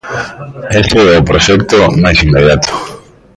[0.79, 2.71] Ese é o proxecto máis inmediato.